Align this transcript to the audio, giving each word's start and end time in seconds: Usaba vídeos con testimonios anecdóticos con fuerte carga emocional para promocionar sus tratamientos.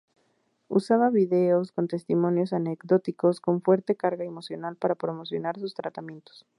Usaba 0.67 1.11
vídeos 1.11 1.71
con 1.71 1.87
testimonios 1.87 2.53
anecdóticos 2.53 3.39
con 3.39 3.61
fuerte 3.61 3.95
carga 3.95 4.23
emocional 4.23 4.75
para 4.75 4.95
promocionar 4.95 5.59
sus 5.59 5.75
tratamientos. 5.75 6.47